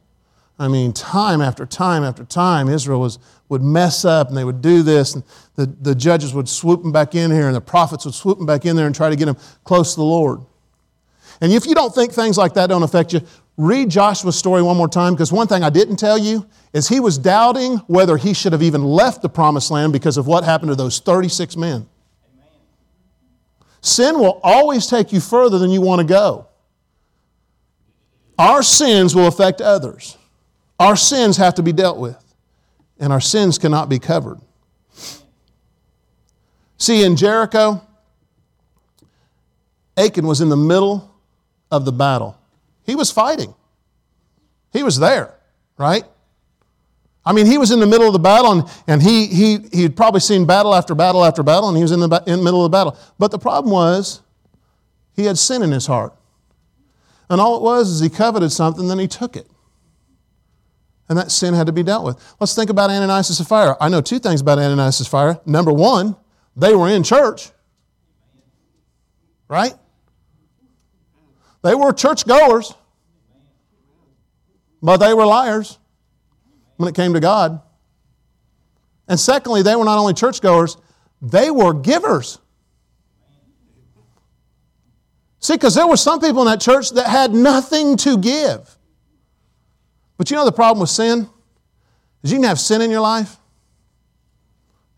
[0.60, 4.62] I mean, time after time after time, Israel was, would mess up and they would
[4.62, 5.24] do this, and
[5.56, 8.46] the, the judges would swoop them back in here, and the prophets would swoop them
[8.46, 10.38] back in there and try to get them close to the Lord.
[11.40, 13.22] And if you don't think things like that don't affect you,
[13.58, 17.00] read Joshua's story one more time because one thing I didn't tell you is he
[17.00, 20.70] was doubting whether he should have even left the promised land because of what happened
[20.70, 21.86] to those 36 men.
[23.80, 26.46] Sin will always take you further than you want to go.
[28.38, 30.16] Our sins will affect others.
[30.78, 32.22] Our sins have to be dealt with,
[33.00, 34.40] and our sins cannot be covered.
[36.76, 37.82] See, in Jericho,
[39.96, 41.12] Achan was in the middle
[41.72, 42.37] of the battle.
[42.88, 43.54] He was fighting.
[44.72, 45.34] He was there,
[45.76, 46.04] right?
[47.24, 49.82] I mean, he was in the middle of the battle and, and he, he, he
[49.82, 52.42] had probably seen battle after battle after battle and he was in the, in the
[52.42, 52.96] middle of the battle.
[53.18, 54.22] But the problem was,
[55.14, 56.14] he had sin in his heart.
[57.28, 59.46] And all it was is he coveted something, then he took it.
[61.10, 62.36] And that sin had to be dealt with.
[62.40, 63.76] Let's think about Ananias and Sapphira.
[63.82, 65.42] I know two things about Ananias and Sapphira.
[65.44, 66.16] Number one,
[66.56, 67.50] they were in church,
[69.46, 69.74] right?
[71.68, 72.72] They were churchgoers,
[74.80, 75.78] but they were liars
[76.78, 77.60] when it came to God.
[79.06, 80.78] And secondly, they were not only churchgoers,
[81.20, 82.38] they were givers.
[85.40, 88.78] See, because there were some people in that church that had nothing to give.
[90.16, 91.28] But you know the problem with sin?
[92.22, 93.36] Is you can have sin in your life,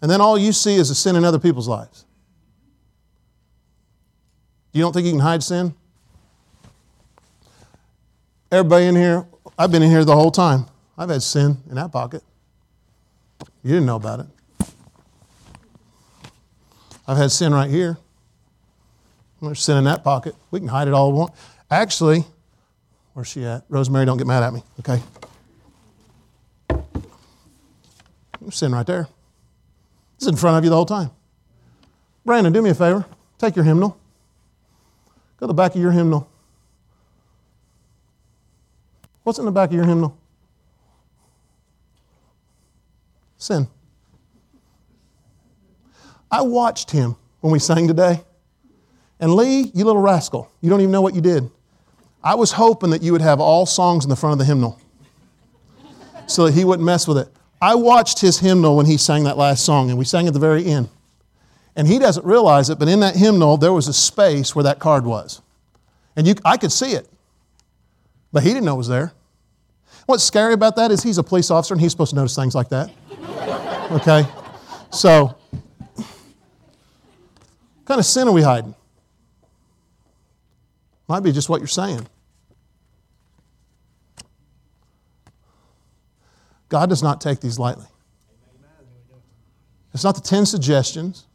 [0.00, 2.06] and then all you see is a sin in other people's lives.
[4.72, 5.74] You don't think you can hide sin?
[8.52, 10.66] Everybody in here, I've been in here the whole time.
[10.98, 12.22] I've had sin in that pocket.
[13.62, 14.26] You didn't know about it.
[17.06, 17.96] I've had sin right here.
[19.40, 20.34] There's sin in that pocket.
[20.50, 21.32] We can hide it all we want.
[21.70, 22.24] Actually,
[23.14, 23.64] where's she at?
[23.68, 25.00] Rosemary, don't get mad at me, okay?
[28.40, 29.08] There's sin right there.
[30.16, 31.10] It's in front of you the whole time.
[32.24, 33.06] Brandon, do me a favor.
[33.38, 33.98] Take your hymnal.
[35.38, 36.29] Go to the back of your hymnal.
[39.22, 40.16] What's in the back of your hymnal?
[43.38, 43.68] Sin.
[46.30, 48.22] I watched him when we sang today.
[49.18, 51.50] And Lee, you little rascal, you don't even know what you did.
[52.22, 54.78] I was hoping that you would have all songs in the front of the hymnal
[56.26, 57.28] so that he wouldn't mess with it.
[57.60, 60.38] I watched his hymnal when he sang that last song, and we sang at the
[60.38, 60.88] very end.
[61.76, 64.78] And he doesn't realize it, but in that hymnal, there was a space where that
[64.78, 65.42] card was.
[66.16, 67.06] And you, I could see it.
[68.32, 69.12] But he didn't know it was there.
[70.06, 72.54] What's scary about that is he's a police officer and he's supposed to notice things
[72.54, 72.90] like that.
[73.92, 74.26] Okay?
[74.90, 75.36] So,
[75.94, 76.06] what
[77.84, 78.74] kind of sin are we hiding?
[81.08, 82.06] Might be just what you're saying.
[86.68, 87.86] God does not take these lightly.
[89.92, 91.26] It's not the 10 suggestions,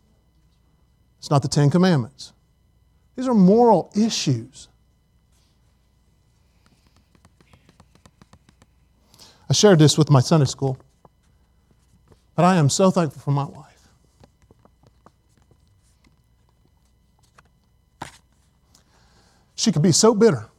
[1.19, 2.31] it's not the 10 commandments.
[3.17, 4.69] These are moral issues.
[9.49, 10.77] I shared this with my Sunday school,
[12.35, 13.75] but I am so thankful for my wife.
[19.55, 20.49] She could be so bitter.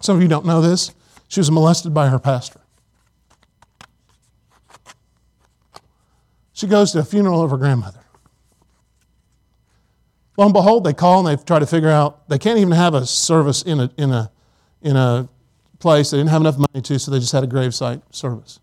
[0.00, 0.94] Some of you don't know this.
[1.28, 2.60] She was molested by her pastor.
[6.52, 8.00] She goes to a funeral of her grandmother.
[10.36, 12.94] Lo and behold, they call and they try to figure out, they can't even have
[12.94, 14.30] a service in a, in a,
[14.82, 15.28] in a
[15.78, 18.60] place they didn't have enough money to, so they just had a gravesite service.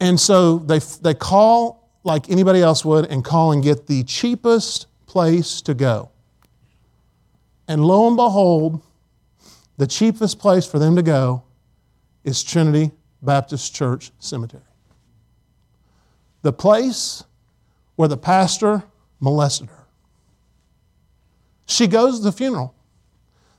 [0.00, 4.86] And so they, they call like anybody else would and call and get the cheapest
[5.06, 6.10] place to go.
[7.66, 8.82] And lo and behold,
[9.78, 11.42] the cheapest place for them to go
[12.22, 12.92] is Trinity
[13.22, 14.62] Baptist Church Cemetery.
[16.42, 17.24] The place
[17.96, 18.84] where the pastor
[19.20, 19.86] molested her.
[21.66, 22.74] She goes to the funeral.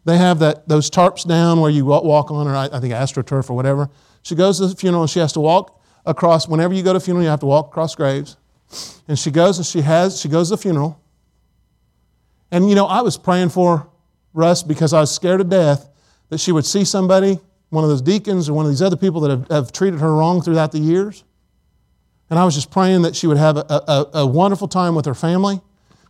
[0.06, 3.50] They have that, those tarps down where you walk on, or I, I think AstroTurf
[3.50, 3.90] or whatever.
[4.22, 6.48] She goes to the funeral and she has to walk across.
[6.48, 8.38] Whenever you go to funeral, you have to walk across graves.
[9.08, 11.02] And she goes and she has she goes to the funeral.
[12.52, 13.90] And you know, I was praying for
[14.34, 15.90] Russ because I was scared to death
[16.30, 17.40] that she would see somebody,
[17.70, 20.14] one of those deacons or one of these other people that have, have treated her
[20.14, 21.24] wrong throughout the years.
[22.30, 25.06] And I was just praying that she would have a, a, a wonderful time with
[25.06, 25.62] her family.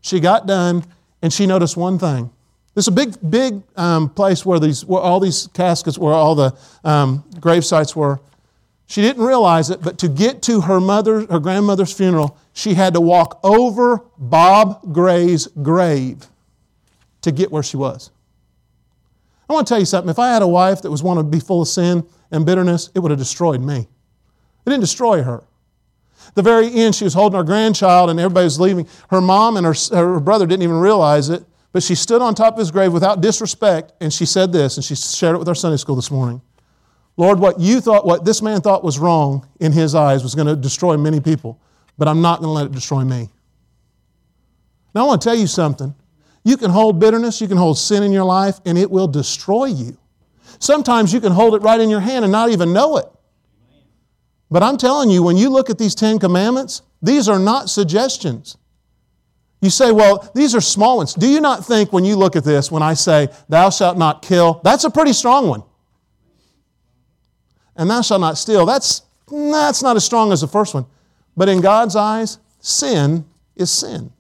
[0.01, 0.85] She got done
[1.21, 2.31] and she noticed one thing.
[2.75, 6.35] This is a big, big um, place where, these, where all these caskets, where all
[6.35, 8.19] the um, grave sites were.
[8.87, 12.93] She didn't realize it, but to get to her mother, her grandmother's funeral, she had
[12.93, 16.27] to walk over Bob Gray's grave
[17.21, 18.11] to get where she was.
[19.49, 20.09] I want to tell you something.
[20.09, 22.89] If I had a wife that was wanted to be full of sin and bitterness,
[22.93, 23.77] it would have destroyed me.
[24.65, 25.43] It didn't destroy her.
[26.33, 28.87] The very end, she was holding her grandchild and everybody was leaving.
[29.09, 31.45] Her mom and her, her brother didn't even realize it,
[31.75, 34.85] but she stood on top of his grave without disrespect and she said this, and
[34.85, 36.41] she shared it with our Sunday school this morning.
[37.17, 40.47] Lord, what you thought, what this man thought was wrong in his eyes was going
[40.47, 41.59] to destroy many people,
[41.97, 43.29] but I'm not going to let it destroy me.
[44.93, 45.93] Now, I want to tell you something.
[46.45, 49.65] You can hold bitterness, you can hold sin in your life, and it will destroy
[49.65, 49.97] you.
[50.59, 53.07] Sometimes you can hold it right in your hand and not even know it.
[54.49, 58.55] But I'm telling you, when you look at these Ten Commandments, these are not suggestions.
[59.65, 61.15] You say, well, these are small ones.
[61.15, 64.21] Do you not think when you look at this, when I say, thou shalt not
[64.21, 65.63] kill, that's a pretty strong one?
[67.75, 70.85] And thou shalt not steal, that's, that's not as strong as the first one.
[71.35, 74.11] But in God's eyes, sin is sin.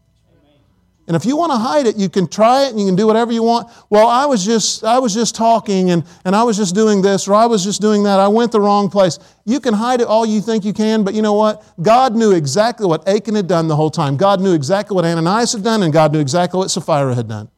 [1.07, 3.05] And if you want to hide it, you can try it and you can do
[3.05, 3.69] whatever you want.
[3.91, 7.27] Well, I was just, I was just talking and, and I was just doing this
[7.27, 8.19] or I was just doing that.
[8.19, 9.19] I went the wrong place.
[9.45, 11.63] You can hide it all you think you can, but you know what?
[11.79, 14.17] God knew exactly what Achan had done the whole time.
[14.17, 17.49] God knew exactly what Ananias had done and God knew exactly what Sapphira had done.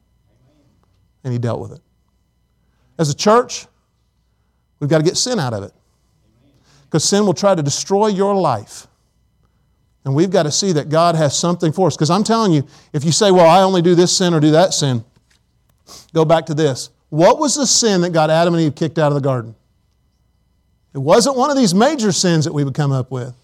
[1.24, 1.80] And he dealt with it.
[2.98, 3.66] As a church,
[4.78, 5.72] we've got to get sin out of it.
[6.84, 8.87] Because sin will try to destroy your life.
[10.08, 11.94] And we've got to see that God has something for us.
[11.94, 14.52] Because I'm telling you, if you say, well, I only do this sin or do
[14.52, 15.04] that sin,
[16.14, 16.88] go back to this.
[17.10, 19.54] What was the sin that got Adam and Eve kicked out of the garden?
[20.94, 23.34] It wasn't one of these major sins that we would come up with,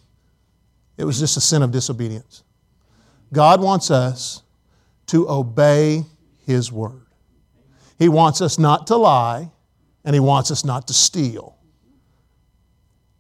[0.97, 2.43] it was just a sin of disobedience.
[3.31, 4.43] God wants us
[5.09, 6.07] to obey
[6.47, 7.05] His word.
[7.99, 9.51] He wants us not to lie,
[10.03, 11.59] and He wants us not to steal.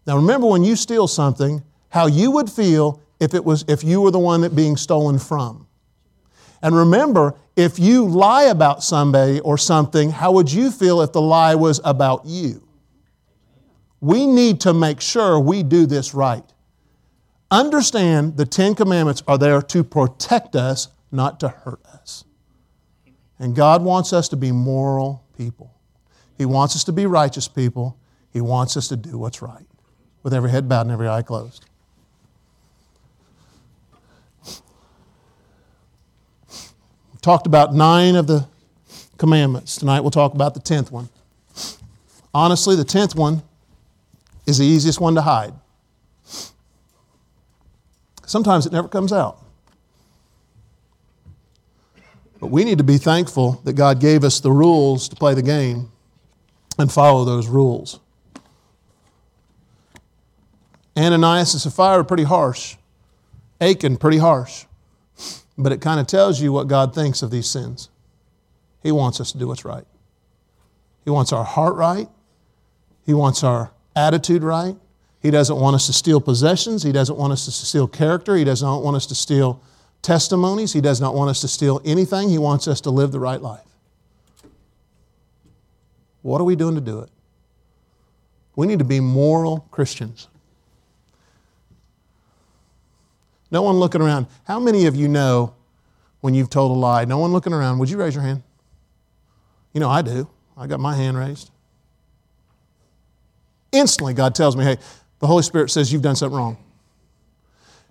[0.07, 4.01] Now, remember when you steal something, how you would feel if, it was, if you
[4.01, 5.67] were the one that being stolen from.
[6.63, 11.21] And remember, if you lie about somebody or something, how would you feel if the
[11.21, 12.67] lie was about you?
[14.01, 16.45] We need to make sure we do this right.
[17.51, 22.25] Understand the Ten Commandments are there to protect us, not to hurt us.
[23.39, 25.73] And God wants us to be moral people.
[26.37, 27.99] He wants us to be righteous people.
[28.33, 29.67] He wants us to do what's right,
[30.23, 31.67] with every head bowed and every eye closed.
[37.25, 38.47] Talked about nine of the
[39.17, 39.77] commandments.
[39.77, 41.09] Tonight we'll talk about the tenth one.
[42.35, 43.43] Honestly, the tenth one
[44.47, 45.55] is the easiest one to hide.
[48.27, 49.43] Sometimes it never comes out.
[52.41, 55.43] But we need to be thankful that God gave us the rules to play the
[55.43, 55.91] game
[56.79, 58.01] and follow those rules.
[60.95, 62.77] Ananias and Sapphira are pretty harsh.
[63.63, 64.67] Achan, pretty harsh.
[65.57, 67.89] But it kind of tells you what God thinks of these sins.
[68.83, 69.87] He wants us to do what's right.
[71.05, 72.09] He wants our heart right.
[73.07, 74.77] He wants our attitude right.
[75.21, 76.83] He doesn't want us to steal possessions.
[76.83, 78.37] He doesn't want us to steal character.
[78.37, 79.63] He does not want us to steal
[80.03, 80.73] testimonies.
[80.73, 82.29] He does not want us to steal anything.
[82.29, 83.65] He wants us to live the right life.
[86.23, 87.11] What are we doing to do it?
[88.57, 90.29] We need to be moral Christians.
[93.55, 94.27] No one looking around.
[94.49, 95.55] How many of you know
[96.21, 97.05] when you've told a lie?
[97.05, 97.79] No one looking around.
[97.79, 98.43] Would you raise your hand?
[99.73, 100.29] You know, I do.
[100.57, 101.53] I got my hand raised.
[103.71, 104.77] Instantly, God tells me, hey,
[105.21, 106.57] the Holy Spirit says you've done something wrong.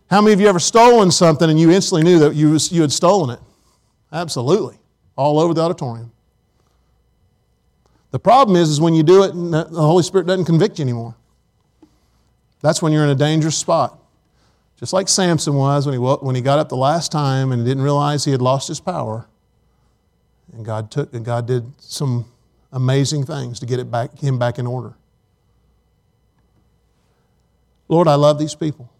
[0.10, 2.92] How many of you ever stolen something and you instantly knew that you, you had
[2.92, 3.40] stolen it?
[4.12, 4.78] Absolutely.
[5.16, 6.12] All over the auditorium.
[8.12, 11.16] The problem is, is when you do it the Holy Spirit doesn't convict you anymore.
[12.60, 14.02] That's when you're in a dangerous spot.
[14.80, 17.84] Just like Samson was when he, when he got up the last time and didn't
[17.84, 19.28] realize he had lost his power.
[20.52, 22.26] And God took and God did some
[22.72, 24.94] amazing things to get it back, him back in order.
[27.88, 28.92] Lord, I love these people.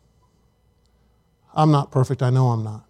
[1.54, 2.86] I'm not perfect, I know I'm not.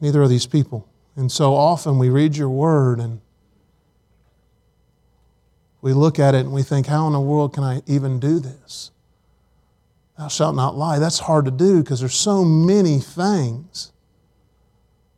[0.00, 0.88] Neither are these people.
[1.16, 3.20] And so often we read your word and
[5.82, 8.38] we look at it and we think, how in the world can I even do
[8.38, 8.90] this?
[10.20, 10.98] Thou shalt not lie.
[10.98, 13.90] That's hard to do because there's so many things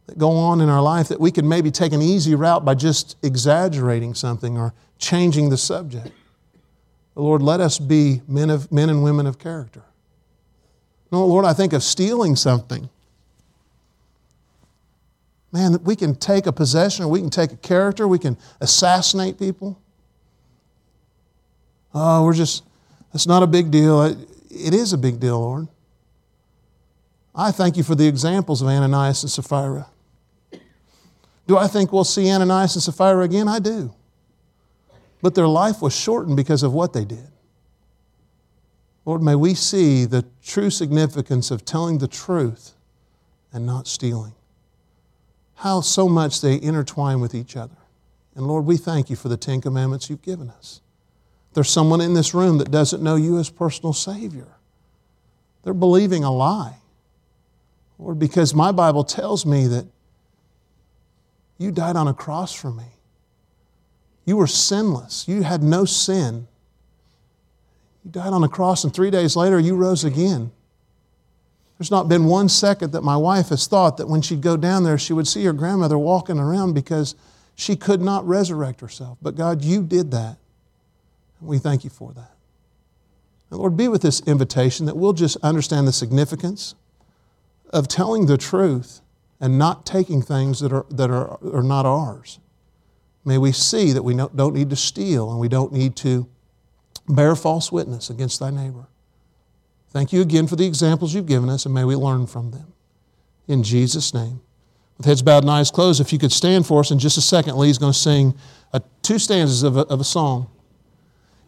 [0.06, 2.76] that go on in our life that we can maybe take an easy route by
[2.76, 6.12] just exaggerating something or changing the subject.
[7.16, 9.82] But Lord, let us be men, of, men and women of character.
[11.10, 12.88] No, Lord, I think of stealing something.
[15.50, 19.80] Man, we can take a possession, we can take a character, we can assassinate people.
[21.92, 22.62] Oh, we're just,
[23.12, 24.14] it's not a big deal.
[24.52, 25.68] It is a big deal, Lord.
[27.34, 29.88] I thank you for the examples of Ananias and Sapphira.
[31.46, 33.48] Do I think we'll see Ananias and Sapphira again?
[33.48, 33.94] I do.
[35.22, 37.28] But their life was shortened because of what they did.
[39.04, 42.74] Lord, may we see the true significance of telling the truth
[43.52, 44.34] and not stealing.
[45.56, 47.76] How so much they intertwine with each other.
[48.34, 50.80] And Lord, we thank you for the Ten Commandments you've given us.
[51.54, 54.48] There's someone in this room that doesn't know you as personal Savior.
[55.62, 56.76] They're believing a lie.
[57.98, 59.86] Lord, because my Bible tells me that
[61.58, 62.86] you died on a cross for me.
[64.24, 65.28] You were sinless.
[65.28, 66.48] You had no sin.
[68.04, 70.50] You died on a cross, and three days later, you rose again.
[71.78, 74.84] There's not been one second that my wife has thought that when she'd go down
[74.84, 77.14] there, she would see her grandmother walking around because
[77.54, 79.18] she could not resurrect herself.
[79.20, 80.36] But God, you did that.
[81.42, 82.32] We thank you for that.
[83.50, 86.74] And Lord, be with this invitation that we'll just understand the significance
[87.70, 89.00] of telling the truth
[89.40, 92.38] and not taking things that are, that are, are not ours.
[93.24, 96.28] May we see that we don't need to steal and we don't need to
[97.08, 98.86] bear false witness against thy neighbor.
[99.90, 102.72] Thank you again for the examples you've given us, and may we learn from them.
[103.46, 104.40] In Jesus' name.
[104.96, 107.20] With heads bowed and eyes closed, if you could stand for us in just a
[107.20, 108.34] second, Lee's going to sing
[108.72, 110.48] a, two stanzas of a, of a song.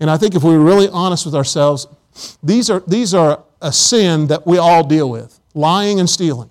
[0.00, 1.86] And I think if we're really honest with ourselves,
[2.42, 6.50] these are, these are a sin that we all deal with lying and stealing.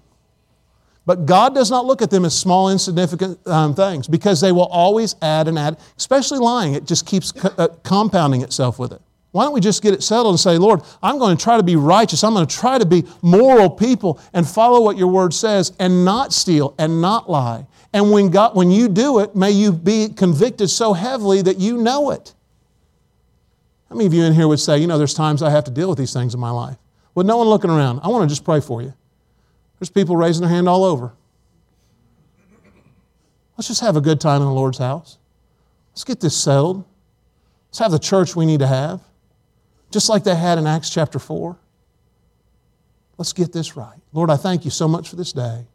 [1.06, 4.68] But God does not look at them as small, insignificant um, things because they will
[4.68, 6.76] always add and add, especially lying.
[6.76, 9.02] It just keeps co- uh, compounding itself with it.
[9.32, 11.64] Why don't we just get it settled and say, Lord, I'm going to try to
[11.64, 12.24] be righteous.
[12.24, 16.06] I'm going to try to be moral people and follow what your word says and
[16.06, 17.66] not steal and not lie.
[17.94, 21.78] And when, God, when you do it, may you be convicted so heavily that you
[21.78, 22.34] know it.
[23.94, 25.72] How many of you in here would say, you know, there's times I have to
[25.72, 26.78] deal with these things in my life?
[27.14, 28.92] With no one looking around, I want to just pray for you.
[29.78, 31.14] There's people raising their hand all over.
[33.56, 35.20] Let's just have a good time in the Lord's house.
[35.92, 36.86] Let's get this settled.
[37.70, 39.00] Let's have the church we need to have,
[39.92, 41.56] just like they had in Acts chapter 4.
[43.20, 44.00] Let's get this right.
[44.12, 45.68] Lord, I thank you so much for this day.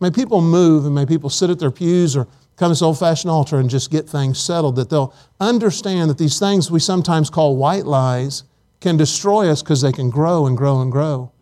[0.00, 2.26] May people move and may people sit at their pews or
[2.60, 6.18] come to this old fashioned altar and just get things settled, that they'll understand that
[6.18, 8.44] these things we sometimes call white lies
[8.80, 11.32] can destroy us because they can grow and grow and grow.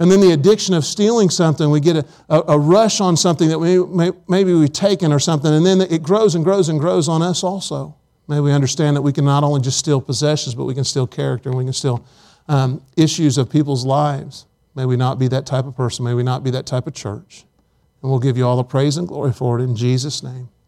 [0.00, 3.48] And then the addiction of stealing something, we get a, a, a rush on something
[3.50, 6.80] that we may, maybe we've taken or something, and then it grows and grows and
[6.80, 7.94] grows on us also.
[8.26, 11.06] May we understand that we can not only just steal possessions, but we can steal
[11.06, 12.04] character and we can steal
[12.48, 14.46] um, issues of people's lives.
[14.74, 16.04] May we not be that type of person.
[16.04, 17.44] May we not be that type of church.
[18.02, 20.48] And we'll give you all the praise and glory for it in Jesus' name.